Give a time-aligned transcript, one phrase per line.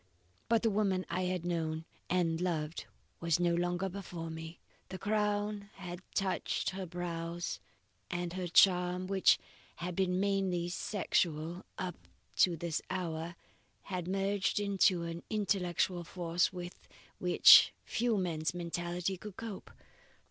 [0.49, 2.85] "But the woman I had known and loved
[3.19, 4.59] was no longer before me.
[4.89, 7.59] The crown had touched her brows,
[8.09, 9.37] and her charm which
[9.75, 13.35] had been mainly sexual up to this hour
[13.83, 16.87] had merged into an intellectual force, with
[17.19, 19.69] which few men's mentality could cope.